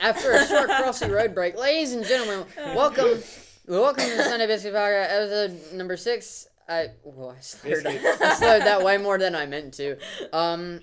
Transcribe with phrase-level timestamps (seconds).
[0.00, 3.20] After a short crossy road break, ladies and gentlemen, welcome,
[3.66, 6.46] welcome to the Sunday Biscuit Podcast, episode number six.
[6.68, 9.96] I, well, I slurred, I slurred that way more than I meant to.
[10.32, 10.82] Um,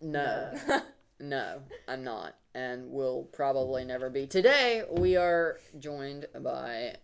[0.00, 0.52] no,
[1.20, 4.26] no, I'm not, and will probably never be.
[4.26, 6.96] Today we are joined by,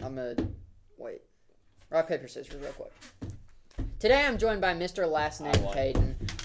[0.00, 0.36] I'm gonna
[0.96, 1.22] wait,
[1.90, 2.92] rock paper scissors real quick.
[3.98, 5.10] Today I'm joined by Mr.
[5.10, 5.74] Last Name won.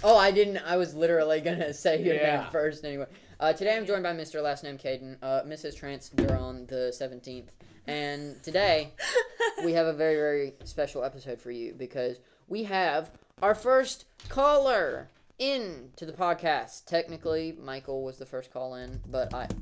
[0.04, 0.58] Oh, I didn't.
[0.58, 2.50] I was literally gonna say your name Yeah.
[2.50, 3.06] first anyway.
[3.40, 4.42] Uh, today I'm joined by Mr.
[4.42, 5.76] Last Name Caden, uh, Mrs.
[5.76, 7.50] Trance Durron the 17th,
[7.88, 8.94] and today
[9.66, 15.10] we have a very very special episode for you because we have our first caller
[15.40, 16.86] in to the podcast.
[16.86, 19.48] Technically, Michael was the first call in, but I.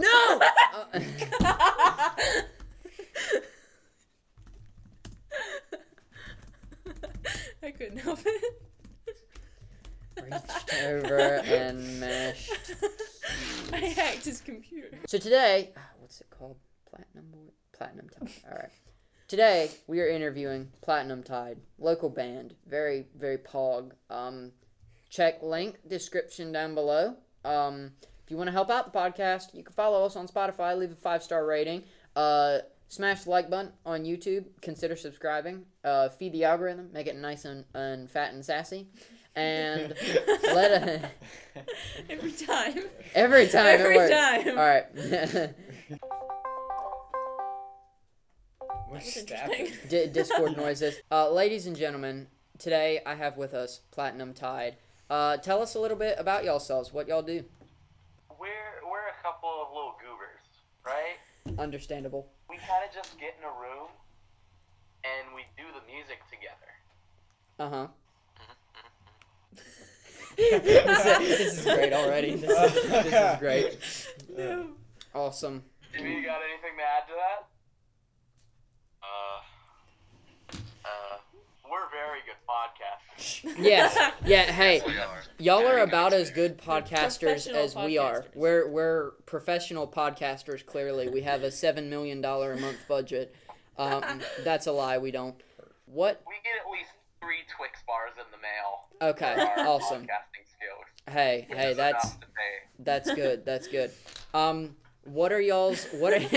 [0.00, 0.40] No.
[0.92, 1.00] Uh,
[7.62, 8.62] I couldn't help it.
[10.22, 12.74] Reached over and mashed.
[13.72, 14.88] I hacked his computer.
[15.06, 16.56] So today, ah, what's it called?
[16.88, 17.52] Platinum Boy?
[17.72, 18.30] Platinum Tide.
[18.50, 18.70] All right.
[19.28, 23.92] Today we are interviewing Platinum Tide, local band, very very pog.
[24.08, 24.52] Um,
[25.10, 27.16] check link description down below.
[27.44, 27.92] Um,
[28.24, 30.92] if you want to help out the podcast, you can follow us on Spotify, leave
[30.92, 31.84] a five star rating.
[32.14, 34.46] Uh, smash the like button on YouTube.
[34.62, 35.64] Consider subscribing.
[35.84, 38.88] Uh, feed the algorithm, make it nice and, and fat and sassy,
[39.36, 39.94] and
[40.44, 41.10] let a,
[42.10, 42.74] Every time.
[43.14, 44.10] every time it Every works.
[44.12, 44.48] time.
[44.48, 44.86] All right.
[48.88, 49.72] What's was stabbing?
[49.88, 50.96] D- Discord noises.
[51.10, 52.26] Uh, ladies and gentlemen,
[52.58, 54.76] today I have with us Platinum Tide.
[55.10, 57.44] Uh, tell us a little bit about yourselves, what y'all do.
[58.40, 58.48] we're
[58.90, 60.40] we're a couple of little goobers,
[60.84, 61.58] right?
[61.58, 62.28] Understandable.
[62.50, 63.88] We kind of just get in a room
[65.04, 66.70] and we do the music together.
[67.58, 67.86] Uh huh.
[70.36, 72.34] This, is, this is great already.
[72.36, 73.78] This is, this is great.
[74.36, 74.66] No.
[75.14, 75.62] Awesome.
[75.96, 77.46] Do you got anything to add to that?
[79.02, 81.16] Uh, uh,
[81.70, 83.58] we're very good podcasters.
[83.58, 83.96] Yes.
[84.24, 84.42] Yeah.
[84.52, 85.22] Hey, We are.
[85.38, 88.24] y'all are about as good podcasters professional as we are.
[88.34, 90.64] We're we're professional podcasters.
[90.64, 93.34] Clearly, we have a seven million dollar a month budget.
[93.78, 94.98] Um, that's a lie.
[94.98, 95.34] We don't.
[95.86, 96.22] What?
[96.26, 96.55] We get at least three
[97.56, 99.12] Twix bars in the mail.
[99.12, 99.62] Okay.
[99.62, 100.06] Awesome.
[101.08, 102.16] Hey, hey, that's.
[102.78, 103.44] That's good.
[103.46, 103.90] That's good.
[104.34, 105.86] Um, what are y'all's?
[105.92, 106.18] What are?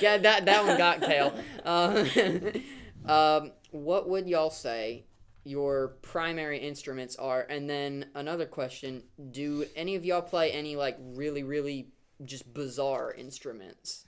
[0.00, 1.34] yeah, that that one got Kale.
[1.64, 2.62] Um,
[3.06, 5.04] um, what would y'all say
[5.44, 7.42] your primary instruments are?
[7.42, 11.88] And then another question: Do any of y'all play any like really, really
[12.24, 14.06] just bizarre instruments?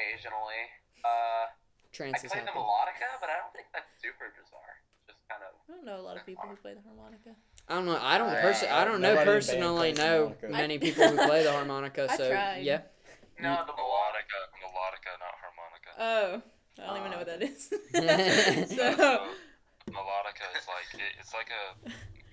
[0.00, 0.62] Occasionally.
[1.04, 1.48] Uh, I
[1.92, 2.58] Trance is play the happy.
[2.58, 4.74] melodica, but I don't think that's super bizarre.
[5.08, 5.52] Just kind of.
[5.68, 7.34] I don't know a lot of people who play the harmonica.
[7.68, 7.98] I don't know.
[8.00, 8.68] I don't Yeah, person.
[8.70, 10.48] I don't know nobody in band personally plays know harmonica.
[10.48, 12.06] many people who play the harmonica.
[12.10, 12.62] I So tried.
[12.64, 12.82] yeah.
[13.40, 14.38] No, the melodica.
[14.60, 15.90] melodica, melodica, not harmonica.
[15.98, 16.30] Oh,
[16.78, 17.72] I don't even know what that is.
[17.90, 18.86] Uh, so,
[19.90, 21.64] melodica is like it, it's like a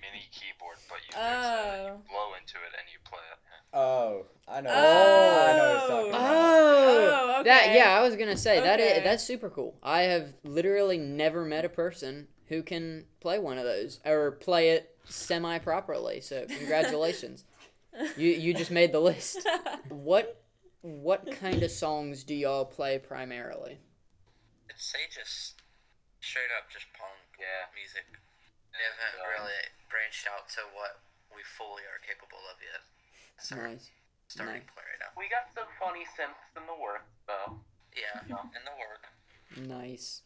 [0.04, 3.40] mini keyboard, but you, there's a, you oh, blow into it and you play it.
[3.80, 4.72] Oh, I know.
[4.74, 5.46] Oh.
[5.46, 6.22] I know what you're talking about.
[6.22, 6.34] Oh.
[6.34, 9.04] oh, Oh, that yeah, I was gonna say that is Okay.
[9.04, 9.78] that's super cool.
[9.84, 14.70] I have literally never met a person who can play one of those or play
[14.72, 16.22] it semi properly.
[16.22, 17.46] So congratulations,
[18.18, 19.46] you you just made the list.
[19.90, 20.42] What
[20.82, 23.78] what kind of songs do y'all play primarily?
[24.70, 25.62] I'd say just
[26.22, 27.70] straight up just punk Yeah.
[27.76, 28.06] music.
[28.74, 31.02] We haven't really branched out to what
[31.36, 32.82] we fully are capable of yet.
[33.40, 33.90] So we're Nice.
[34.28, 34.64] starting nice.
[34.64, 35.12] point right now.
[35.18, 37.60] We got some funny synths in the work, though.
[37.96, 38.42] Yeah, Yeah.
[38.44, 39.04] in the work.
[39.58, 40.22] Nice.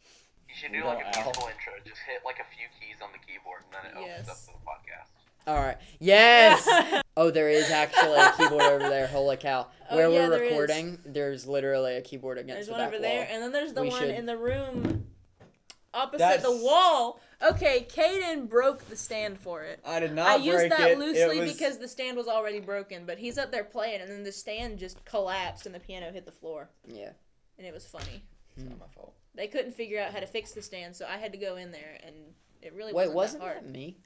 [0.48, 1.16] You should We do like a out.
[1.24, 1.72] musical intro.
[1.84, 4.46] Just hit like a few keys on the keyboard, and then it opens up to
[4.46, 5.08] the podcast.
[5.46, 5.78] All right.
[5.98, 7.02] Yes.
[7.16, 9.06] oh, there is actually a keyboard over there.
[9.06, 9.68] Holy cow!
[9.90, 10.50] Oh, Where yeah, we're there is.
[10.52, 12.92] recording, there's literally a keyboard against the keyboard.
[12.92, 13.26] there's the one over wall.
[13.26, 15.06] there, and then there's the We one should- in the room
[15.94, 17.20] opposite That's- the wall.
[17.42, 19.80] Okay, Caden broke the stand for it.
[19.84, 20.98] I did not I used that it.
[20.98, 24.08] loosely it was, because the stand was already broken, but he's up there playing, and
[24.08, 27.10] then the stand just collapsed and the piano hit the floor, Yeah.
[27.58, 28.22] and it was funny.
[28.56, 29.14] It's not my fault.
[29.34, 31.72] They couldn't figure out how to fix the stand, so I had to go in
[31.72, 32.14] there, and
[32.60, 33.96] it really Wait, wasn't, wasn't that that me?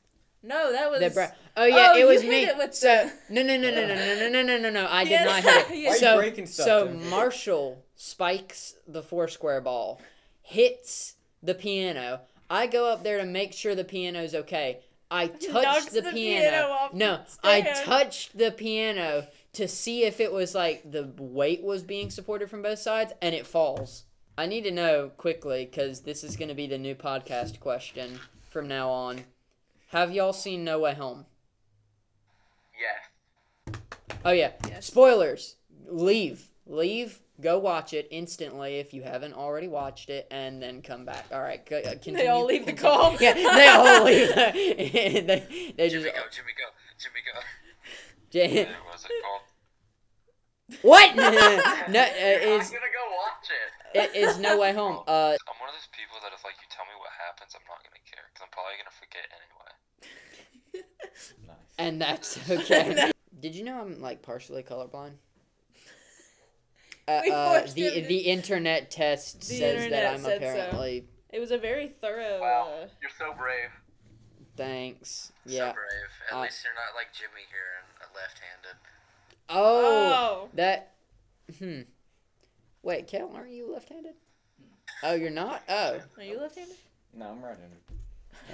[0.43, 2.45] No, that was bra- oh yeah, Oh, it you was hit me.
[2.45, 4.87] it with so the- no no no no no no no no no no no
[4.89, 5.77] I did Yeah, not hit it.
[5.77, 5.89] yeah.
[5.89, 7.11] Why are you so breaking stuff so then?
[7.11, 10.01] Marshall spikes the four square ball,
[10.43, 11.16] hits
[11.47, 12.21] the piano.
[12.49, 14.81] I go up there to make sure the piano's okay.
[15.11, 16.51] I touched the, the piano.
[16.51, 17.87] piano no, I stand.
[17.87, 22.63] touched the piano to see if it was like the weight was being supported from
[22.63, 24.05] both sides, and it falls.
[24.37, 28.21] I need to know quickly because this is going to be the new podcast question
[28.51, 29.25] from now on.
[29.89, 31.25] Have y'all seen No Way Home?
[32.79, 33.79] Yes.
[34.25, 34.53] Oh yeah.
[34.69, 34.87] Yes.
[34.87, 35.57] Spoilers.
[35.89, 36.49] Leave.
[36.67, 37.21] Leave.
[37.41, 41.27] Go watch it instantly if you haven't already watched it, and then come back.
[41.31, 41.65] All right.
[41.67, 43.15] co- uh, Continue, They all leave the call.
[43.21, 44.35] Yeah, they all leave.
[44.35, 46.17] they, they Jimmy just.
[46.17, 46.69] go, Jimmy go,
[46.99, 47.41] Jimmy go.
[48.33, 49.43] Yeah, what was it called?
[50.83, 51.15] what?
[51.17, 53.99] no, uh, I'm gonna go watch it.
[53.99, 54.99] it is No Way Home.
[55.07, 57.63] Uh, I'm one of those people that if like you tell me what happens, I'm
[57.69, 60.83] not gonna care because I'm probably gonna forget anyway.
[61.47, 61.57] Nice.
[61.79, 63.11] and that's okay.
[63.41, 65.13] Did you know I'm like partially colorblind?
[67.09, 70.49] Uh, uh, the him the internet test The says internet that I'm said so.
[70.49, 71.05] apparently.
[71.31, 72.41] It was a very thorough.
[72.41, 73.71] Wow, Uh, you're so brave.
[74.57, 75.33] Thanks.
[75.47, 75.73] So Yeah.
[75.73, 76.11] brave.
[76.31, 78.77] At Uh, least you're not like Jimmy here and left-handed.
[79.49, 80.51] Oh, oh.
[80.55, 80.95] that.
[81.59, 81.83] Hmm.
[82.83, 84.15] Wait, Kel, aren't you left-handed?
[85.03, 85.63] Oh, you're not.
[85.69, 86.01] Oh.
[86.17, 86.77] Are you left-handed?
[87.13, 87.79] No, I'm right-handed.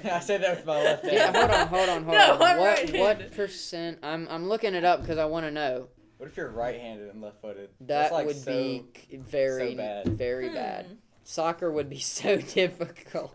[0.12, 1.14] I said that with my left hand.
[1.14, 1.32] Yeah.
[1.32, 1.68] Hold on.
[1.68, 2.04] Hold on.
[2.04, 2.42] Hold No, on.
[2.42, 3.00] I'm what right-handed.
[3.00, 3.98] what percent?
[4.02, 5.88] I'm I'm looking it up because I want to know.
[6.22, 7.70] What if you're right-handed and left-footed?
[7.80, 10.06] That That's, like, would so- be very so bad.
[10.10, 10.54] very Hmm.
[10.54, 10.98] bad.
[11.24, 13.34] Soccer would be so difficult.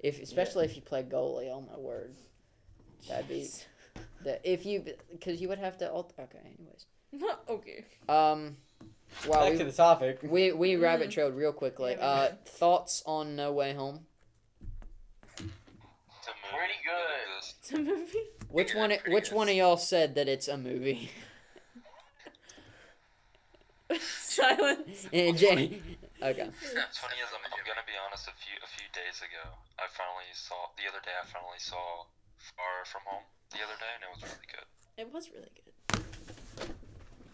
[0.00, 1.50] If especially if you play goalie.
[1.52, 2.14] Oh my word.
[3.10, 3.46] That'd be
[4.24, 5.92] that if you because you would have to.
[5.92, 6.38] Alt- okay.
[6.56, 6.86] Anyways.
[7.50, 7.84] okay.
[8.08, 8.56] Um.
[9.26, 9.40] Wow.
[9.40, 10.20] Back we, to the topic.
[10.22, 11.96] we we rabbit trailed real quickly.
[11.98, 14.06] Yeah, Uh, thoughts on No Way Home?
[15.36, 16.56] It's a movie.
[16.56, 17.58] Pretty good.
[17.60, 18.28] It's a movie.
[18.48, 18.94] Which one?
[19.08, 21.10] Which one of y'all said that it's a movie?
[24.42, 25.06] Silence.
[25.12, 25.78] Eh, Jay-
[26.18, 26.48] okay.
[26.50, 28.26] What's funny is I'm, I'm gonna be honest.
[28.26, 29.44] A few a few days ago,
[29.78, 31.14] I finally saw the other day.
[31.14, 32.10] I finally saw
[32.58, 33.22] Far From Home
[33.52, 34.66] the other day, and it was really good.
[34.98, 35.72] It was really good.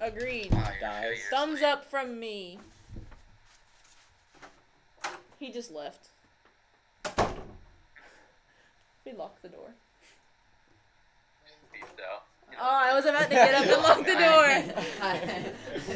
[0.01, 0.53] Agreed.
[0.53, 1.19] Wow, you're a few Guys.
[1.31, 2.59] Thumbs up from me.
[5.41, 6.09] He just left.
[9.07, 9.71] We locked the door.
[12.11, 12.23] Out.
[12.61, 14.85] Oh, I was about to get up and lock the door.
[15.03, 15.19] I,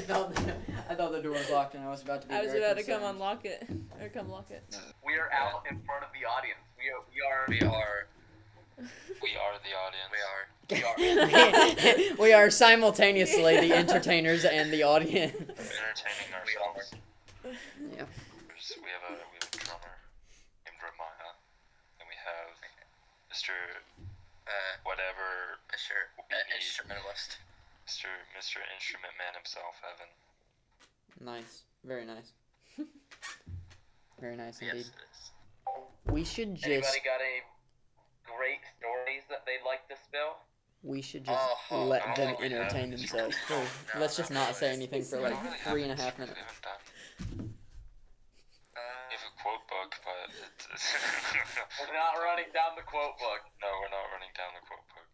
[0.06, 0.54] thought the,
[0.92, 2.34] I thought the door was locked, and I was about to be.
[2.34, 3.64] I was very about to come unlock it
[3.98, 4.60] or come lock it.
[5.00, 6.60] We are out in front of the audience.
[6.76, 7.00] We are.
[7.08, 7.48] We are.
[7.48, 7.96] We are.
[9.24, 10.12] We are the audience.
[10.12, 10.44] We are.
[10.68, 12.16] We are.
[12.28, 15.32] we are simultaneously the entertainers and the audience.
[15.32, 16.76] entertaining We are.
[16.76, 16.92] ourselves.
[17.40, 18.04] Yeah.
[18.76, 19.96] We have a we have a drummer
[20.68, 21.40] named Ramaya,
[22.00, 22.52] and we have
[23.32, 23.56] Mr.
[24.44, 26.12] Uh, Whatever, Mr.
[26.20, 27.40] Uh, instrumentalist.
[27.88, 28.12] Mr.
[28.36, 28.60] Mr.
[28.76, 30.12] Instrument Man himself, Evan.
[31.20, 31.62] Nice.
[31.84, 32.32] Very nice.
[34.20, 34.86] Very nice Yes, indeed.
[34.86, 35.30] it is.
[36.12, 36.66] We should just.
[36.66, 37.42] Anybody got any
[38.26, 40.38] great stories that they'd like to spill?
[40.82, 41.38] We should just
[41.70, 43.36] Oh, oh, let no, them we have- entertain themselves.
[43.50, 43.62] No.
[43.98, 46.18] Let's just not no, say anything for like don't really three and a have half
[46.18, 46.42] any- minutes.
[46.42, 47.54] We haven't done.
[48.74, 50.66] Uh, We have a quote book, but it's,
[51.78, 53.42] We're not running down the quote book.
[53.62, 55.06] no, we're not running down the quote book.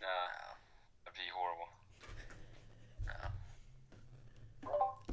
[0.00, 0.08] No.
[1.04, 1.68] That'd be horrible.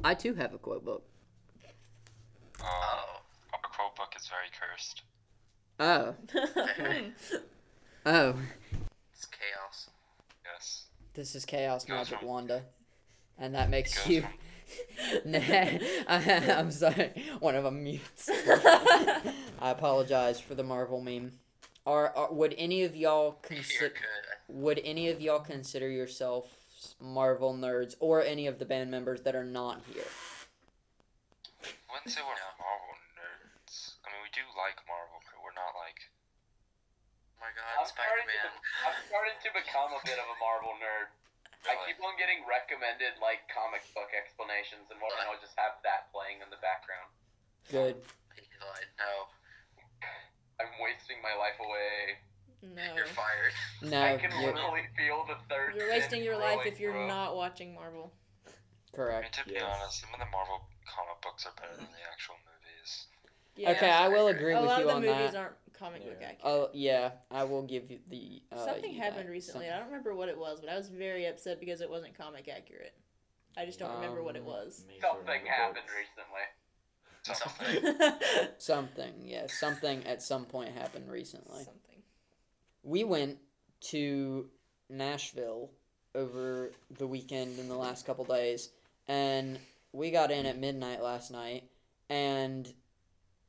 [0.02, 1.02] I too have a quote book.
[2.60, 3.20] Uh, oh.
[3.52, 5.02] our quote book is very cursed.
[5.78, 6.14] Oh.
[8.06, 8.34] Oh.
[9.12, 9.90] It's chaos.
[10.42, 10.86] Yes.
[11.12, 12.62] This is Chaos Magic from- Wanda.
[13.38, 14.22] And that makes you.
[14.22, 14.30] from-
[15.32, 17.10] nah, I, I'm sorry.
[17.40, 18.30] One of them mutes.
[18.32, 21.32] I apologize for the Marvel meme.
[21.86, 24.00] Are, are would any of y'all consider good.
[24.48, 26.48] would any of y'all consider yourselves
[27.00, 30.08] Marvel nerds or any of the band members that are not here?
[31.64, 34.00] I wouldn't say we're Marvel nerds.
[34.04, 36.08] I mean, we do like Marvel, but we're not like.
[37.36, 38.52] Oh my I'm god, starting, Spider-Man.
[38.84, 41.12] I'm starting to become a bit of a Marvel nerd.
[41.68, 45.76] I keep on getting recommended like comic book explanations and what, and I'll just have
[45.84, 47.12] that playing in the background.
[47.68, 48.00] Good.
[48.32, 49.28] Eli, no.
[50.56, 52.20] I'm wasting my life away.
[52.62, 52.82] No.
[52.94, 53.52] You're fired.
[53.82, 55.74] No, I can you're literally feel the third.
[55.76, 57.06] You're wasting your life if you're bro.
[57.08, 58.12] not watching Marvel.
[58.94, 59.12] Correct.
[59.12, 59.34] I mean, correct.
[59.36, 59.62] to be Yes.
[59.80, 63.06] honest, some of the Marvel comic books are better than the actual movies.
[63.56, 63.70] Yeah.
[63.72, 65.36] okay, I will I agree A with lot you of the movies that.
[65.38, 66.38] aren't comic book accurate.
[66.44, 68.42] Oh yeah, I will give you the.
[68.52, 69.32] Uh, Something you happened that.
[69.32, 69.66] recently.
[69.66, 72.16] Some- I don't remember what it was, but I was very upset because it wasn't
[72.16, 72.94] comic accurate.
[73.56, 74.84] I just don't remember what it Um, was.
[74.86, 75.92] Make sure to Something happened books.
[75.96, 76.44] recently.
[77.22, 78.50] Something.
[78.58, 81.64] Something, yeah, something at some point happened recently.
[81.64, 81.79] Something.
[82.82, 83.38] We went
[83.90, 84.48] to
[84.88, 85.70] Nashville
[86.14, 88.70] over the weekend in the last couple days,
[89.08, 89.58] and
[89.92, 91.64] we got in at midnight last night,
[92.08, 92.72] and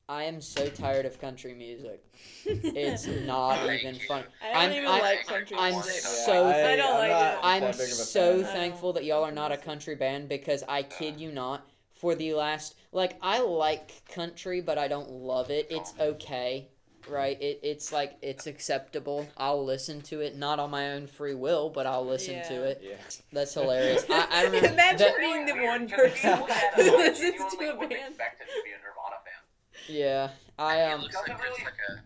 [0.09, 2.03] I am so tired of country music.
[2.45, 4.23] It's not even fun.
[4.43, 6.01] I don't I'm- even I'm- like country I'm music.
[6.01, 7.39] so I don't I'm like not it.
[7.43, 10.63] I'm that big of a so thankful that y'all are not a country band because
[10.67, 15.50] I kid you not, for the last like I like country, but I don't love
[15.50, 15.67] it.
[15.69, 16.67] It's okay,
[17.10, 17.41] right?
[17.41, 19.27] It, it's like it's acceptable.
[19.38, 22.48] I'll listen to it, not on my own free will, but I'll listen Yeah.
[22.50, 22.81] to it.
[22.84, 22.96] Yeah.
[23.34, 24.05] That's hilarious.
[24.10, 26.74] I, I remember Imagine that- being the Weird, one 'cause if person you look at
[26.75, 27.91] who listens to a band.
[27.91, 29.96] expect to be a Nirvana fan.
[29.96, 30.29] yeah,
[30.60, 32.01] I he um looks like really- like a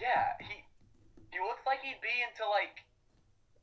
[0.00, 0.54] Yeah, he
[1.32, 2.84] he looks like he'd be into like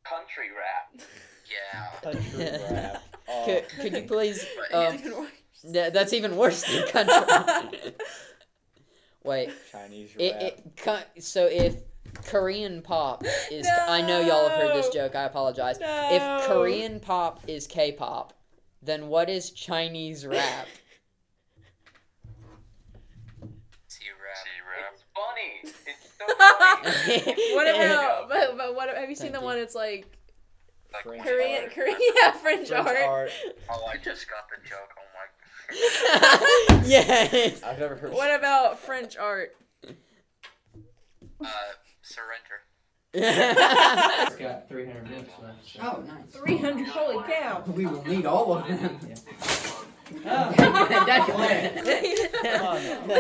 [0.04, 1.08] country rap.
[1.50, 2.00] yeah.
[2.12, 3.04] Country rap.
[3.28, 5.32] Oh, could, could you please um Even worse.
[5.72, 7.94] th- that's even worse than country.
[9.24, 10.22] Wait, Chinese rap.
[10.42, 10.64] it,
[11.16, 11.78] it so if
[12.26, 15.16] Korean pop is I know y'all have heard this joke.
[15.16, 15.80] I apologize.
[15.80, 16.10] No.
[16.12, 18.34] If Korean pop is K-pop,
[18.82, 20.68] then what is Chinese rap?
[23.90, 24.38] T rap.
[24.44, 24.94] See rap.
[24.94, 25.74] It's funny.
[25.88, 26.26] It's so
[27.26, 27.56] funny.
[27.56, 28.30] What about?
[28.30, 28.90] But, but what?
[28.96, 29.46] Have you seen Thank the you.
[29.46, 29.58] one?
[29.58, 30.06] It's like
[30.94, 31.72] Like Korean, art.
[31.74, 32.98] Korean, yeah, French, French art.
[33.08, 33.30] art.
[33.72, 34.90] Oh, I just got the joke.
[34.98, 35.13] Oh my.
[36.86, 37.64] yes.
[37.64, 38.14] I've never heard.
[38.14, 39.56] What about French art?
[41.44, 41.48] Uh,
[42.02, 42.64] surrender.
[44.40, 45.68] got 300 books left.
[45.68, 45.80] So.
[45.82, 46.26] oh, nice.
[46.32, 46.88] Three hundred.
[46.88, 47.64] Holy cow!
[47.68, 49.00] We will need all of them.
[50.26, 50.54] Oh.
[50.58, 50.90] Come on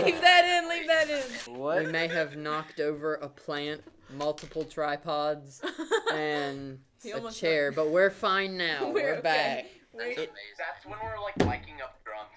[0.03, 0.69] leave that in.
[0.69, 1.55] Leave that in.
[1.55, 1.85] What?
[1.85, 3.81] We may have knocked over a plant,
[4.15, 5.61] multiple tripods,
[6.13, 8.85] and a almost chair, but we're fine now.
[8.87, 9.21] We're, We're okay.
[9.21, 9.65] back.
[9.93, 10.17] That's Wait.
[10.17, 10.33] amazing.
[10.57, 12.29] That's when we're like miking up drums.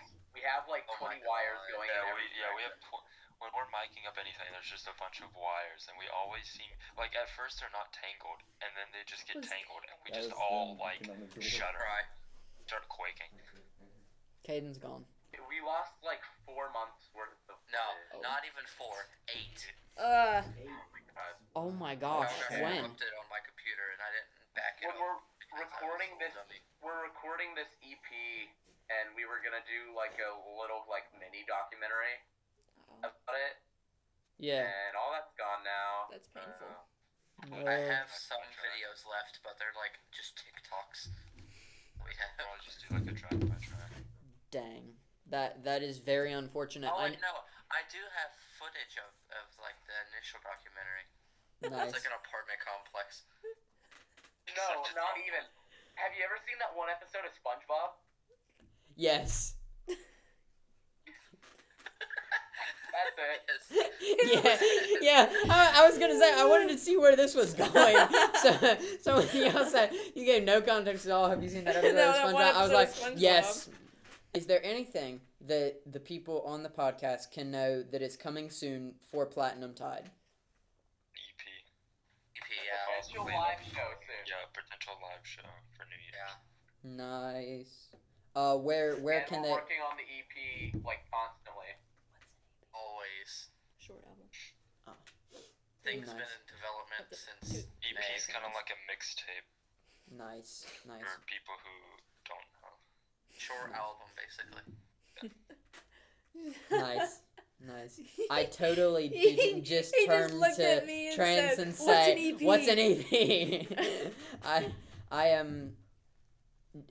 [0.47, 1.75] We have like Oh 20 wires God.
[1.75, 3.03] going Yeah, in we every yeah we have direction.
[3.03, 6.47] tw- when we're miking up anything, there's just a bunch of wires, and we always
[6.47, 10.15] seem like at first they're not tangled, and then they just get tangled, and we
[10.15, 11.50] That just all them like knocking on the door.
[11.50, 11.83] shudder,
[12.62, 13.29] start quaking.
[14.47, 15.03] Caden's gone.
[15.50, 17.59] We lost like four months worth of.
[17.75, 17.83] No,
[18.15, 18.23] Oh.
[18.23, 19.03] not even four.
[19.35, 19.59] Eight.
[19.99, 20.47] Uh,
[21.59, 22.87] Oh my gosh, I when?
[22.87, 25.03] looked it on my computer and I didn't back it When up.
[25.03, 26.33] we're because I was recording this,
[26.85, 28.07] we're recording this EP,
[28.93, 32.23] and we were gonna do like a little like mini documentary
[33.02, 33.59] about it,
[34.38, 34.66] Yeah.
[34.66, 36.09] and all that's gone now.
[36.11, 36.87] That's painful.
[37.52, 41.12] Uh, I have some videos left, but they're like just TikToks.
[42.07, 42.38] We have.
[42.38, 43.93] I'll just do like a track by track.
[44.52, 44.95] Dang.
[45.33, 46.87] That that is very unfortunate.
[46.93, 51.02] Oh, I, wait, no, I do have footage of, of like the initial documentary.
[51.66, 51.90] nice.
[51.90, 53.26] It's like an apartment complex.
[54.55, 55.43] no, not even.
[55.99, 57.97] Have you ever seen that one episode of SpongeBob?
[58.97, 59.55] Yes.
[63.49, 63.93] That's it.
[64.00, 64.62] Yes.
[65.03, 65.50] yeah, yeah.
[65.50, 67.97] I, I was gonna say I wanted to see where this was going.
[68.43, 71.76] So, so when y'all said you gave no context at all, have you seen that
[71.76, 72.33] episode No, of that SpongeBob?
[72.35, 73.15] one I was like, SpongeBob.
[73.17, 73.69] yes.
[74.35, 78.95] Is there anything that the people on the podcast can know that is coming soon
[79.11, 80.05] for Platinum Tide?
[80.05, 81.47] EP.
[82.37, 83.00] EP, yeah.
[83.00, 84.26] Potential live show soon.
[84.26, 85.41] Yeah, potential live show
[85.76, 86.26] for New Year.
[86.85, 87.23] Yeah.
[87.62, 87.88] Nice.
[88.37, 89.52] Uh, where where and can we're they?
[89.57, 91.73] working on the EP like constantly.
[92.76, 93.49] Always.
[93.81, 94.28] Short album.
[95.83, 96.16] Things Nice.
[96.21, 98.16] been in development since EP May.
[98.19, 99.47] is kind of like a mixtape
[100.19, 101.00] Nice, nice.
[101.00, 101.75] for people who
[102.28, 102.75] don't know.
[103.38, 104.64] Short album, basically.
[106.71, 107.21] Nice,
[107.66, 108.00] nice.
[108.31, 111.75] I totally didn't just he just turn looked to at me and trans said, and
[111.78, 114.12] "What's say, an EP?" "What's an EP?"
[114.45, 114.66] I
[115.11, 115.76] I am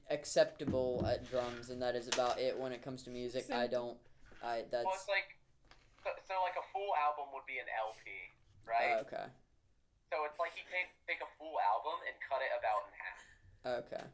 [0.10, 3.51] acceptable at drums, and that is about it when it comes to music.
[3.51, 3.98] I don't.
[4.44, 5.38] I that's Well, it's like
[6.04, 8.12] so, so like a full album would be an LP,
[8.68, 9.01] right?
[9.01, 9.25] okay.
[10.12, 13.86] so it's like you take take a full album and cut it about in half.
[13.86, 14.06] Okay.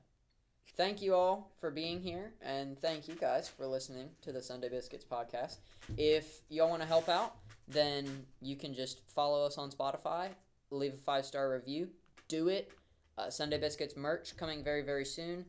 [0.78, 4.70] Thank you all for being here, and thank you guys for listening to the Sunday
[4.70, 5.58] Biscuits podcast.
[5.98, 7.36] If y'all want to help out,
[7.68, 10.30] then you can just follow us on Spotify,
[10.70, 11.90] leave a five star review,
[12.28, 12.72] do it.
[13.18, 15.46] Uh, Sunday Biscuits merch coming very, very soon.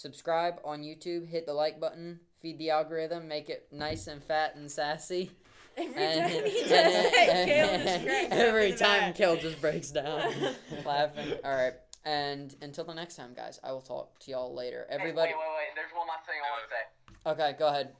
[0.00, 4.54] Subscribe on YouTube, hit the like button, feed the algorithm, make it nice and fat
[4.54, 5.30] and sassy.
[5.78, 9.14] Every And, time he does that, Kale just every time back.
[9.14, 10.20] Kale just breaks down
[10.84, 11.32] laughing.
[11.42, 11.72] All right.
[12.04, 14.84] And until the next time, guys, I will talk to y'all later.
[14.90, 15.32] Hey, Everybody.
[15.32, 15.74] wait, wait, wait.
[15.74, 16.84] There's one last thing I want to say.
[17.30, 17.92] Okay, go ahead.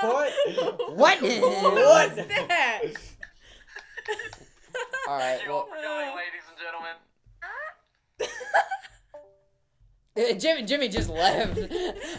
[0.00, 0.32] what?
[0.96, 1.22] What?
[1.22, 2.80] What's that?
[5.08, 5.36] All right.
[5.38, 6.96] Thank you all Well, ladies and gentlemen.
[10.38, 11.58] Jimmy, Jimmy just left.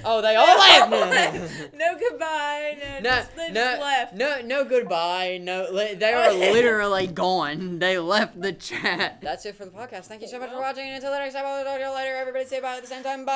[0.06, 0.90] Oh, they all left.
[1.76, 2.78] no goodbye.
[2.80, 4.14] No, No, just, they no, just left.
[4.16, 5.40] no, no goodbye.
[5.42, 7.80] No, li- they are literally gone.
[7.80, 9.20] They left the chat.
[9.22, 10.06] That's it for the podcast.
[10.06, 10.86] Thank you so much for watching.
[10.86, 12.16] And until the next time, I'll talk to you later.
[12.16, 13.26] Everybody say bye at the same time.
[13.26, 13.36] Bye.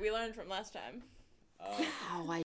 [0.00, 1.02] We learned from last time.
[1.64, 2.40] Ow, I